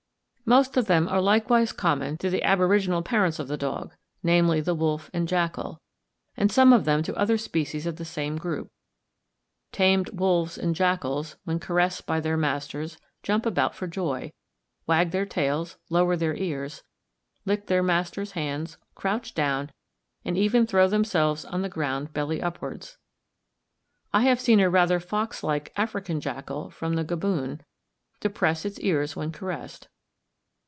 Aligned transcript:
Most 0.43 0.75
of 0.75 0.87
them 0.87 1.07
are 1.07 1.21
likewise 1.21 1.71
common 1.71 2.17
to 2.17 2.29
the 2.29 2.43
aboriginal 2.43 3.01
parents 3.01 3.39
of 3.39 3.47
the 3.47 3.55
dog, 3.55 3.93
namely 4.21 4.59
the 4.59 4.75
wolf 4.75 5.09
and 5.13 5.25
jackal; 5.25 5.79
and 6.35 6.51
some 6.51 6.73
of 6.73 6.83
them 6.83 7.01
to 7.03 7.15
other 7.15 7.37
species 7.37 7.85
of 7.85 7.95
the 7.95 8.03
same 8.03 8.37
group. 8.37 8.69
Tamed 9.71 10.09
wolves 10.09 10.57
and 10.57 10.75
jackals, 10.75 11.37
when 11.45 11.57
caressed 11.57 12.05
by 12.05 12.19
their 12.19 12.35
masters, 12.35 12.97
jump 13.23 13.45
about 13.45 13.75
for 13.75 13.87
joy, 13.87 14.33
wag 14.85 15.11
their 15.11 15.25
tails, 15.25 15.77
lower 15.89 16.17
their 16.17 16.35
ears, 16.35 16.83
lick 17.45 17.67
their 17.67 17.81
master's 17.83 18.33
hands, 18.33 18.77
crouch 18.93 19.33
down, 19.33 19.71
and 20.25 20.37
even 20.37 20.67
throw 20.67 20.89
themselves 20.89 21.45
on 21.45 21.61
the 21.61 21.69
ground 21.69 22.11
belly 22.11 22.41
upwards. 22.41 22.97
I 24.11 24.23
have 24.23 24.41
seen 24.41 24.59
a 24.59 24.69
rather 24.69 24.99
fox 24.99 25.43
like 25.43 25.71
African 25.77 26.19
jackal, 26.19 26.69
from 26.69 26.95
the 26.95 27.05
Gaboon, 27.05 27.61
depress 28.19 28.65
its 28.65 28.81
ears 28.81 29.15
when 29.15 29.31
caressed. 29.31 29.87